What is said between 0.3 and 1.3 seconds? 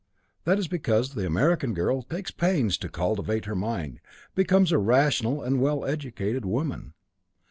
That is because the